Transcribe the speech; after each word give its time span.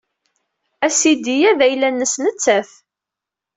Asidi-a 0.85 1.51
d 1.57 1.59
ayla-nnes 1.65 2.13
nettat. 2.23 2.69